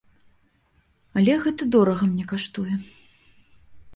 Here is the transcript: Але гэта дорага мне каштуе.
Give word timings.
Але 1.19 1.33
гэта 1.43 1.67
дорага 1.77 2.03
мне 2.11 2.25
каштуе. 2.31 2.75